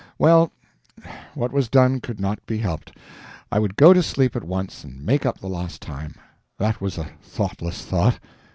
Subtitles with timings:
[0.17, 0.51] Well,
[1.35, 2.97] what was done could not be helped;
[3.51, 6.15] I would go to sleep at once and make up the lost time.
[6.57, 8.17] That was a thoughtless thought.